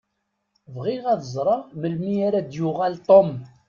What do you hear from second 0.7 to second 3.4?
Bɣiɣ ad ẓṛeɣ melmi ara d-yuɣal Tom.